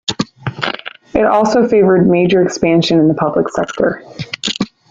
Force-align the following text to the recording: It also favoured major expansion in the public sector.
It 1.13 1.25
also 1.27 1.67
favoured 1.67 2.07
major 2.09 2.41
expansion 2.41 2.97
in 2.99 3.07
the 3.07 3.13
public 3.13 3.49
sector. 3.49 4.03